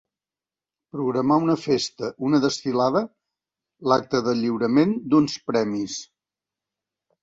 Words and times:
Programar 0.95 1.37
una 1.47 1.57
festa, 1.65 2.09
una 2.29 2.41
desfilada, 2.47 3.05
l'acte 3.93 4.25
de 4.31 4.37
lliurament 4.43 5.01
d'uns 5.15 5.41
premis. 5.53 6.05